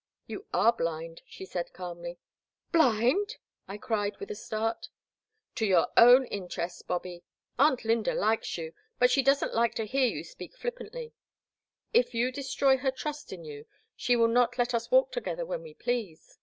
[0.00, 2.18] *'You are blind, she said, calmly."
[2.74, 3.36] BUnd?
[3.50, 4.88] *' I cried with a start.
[5.54, 7.22] ^To your own interests, Bobby.
[7.56, 11.12] Aunt Lynda likes you, but she doesn't like to hear you speak flippantly.
[11.94, 13.64] If you destroy her trust in you,
[13.94, 16.40] she will not let us walk together when we please.